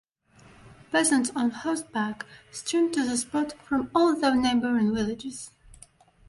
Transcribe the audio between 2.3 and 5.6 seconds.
streamed to the spot from all the neighboring villages.